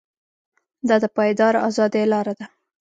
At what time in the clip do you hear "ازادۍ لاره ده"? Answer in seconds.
1.69-2.45